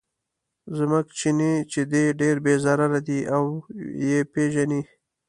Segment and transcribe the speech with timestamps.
[0.77, 3.43] زموږ چیني چې دی ډېر بې ضرره دی او
[4.07, 4.81] یې پیژني.